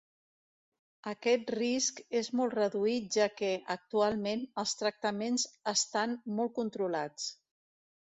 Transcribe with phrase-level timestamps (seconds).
[1.11, 7.33] Aquest risc és molt reduït ja que, actualment, els tractaments estan molt controlats.